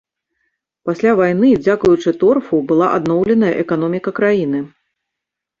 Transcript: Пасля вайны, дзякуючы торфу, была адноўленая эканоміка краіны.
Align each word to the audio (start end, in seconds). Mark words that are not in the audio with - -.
Пасля 0.89 1.11
вайны, 1.19 1.51
дзякуючы 1.67 2.09
торфу, 2.23 2.63
была 2.71 2.87
адноўленая 2.97 3.53
эканоміка 3.65 4.09
краіны. 4.23 4.59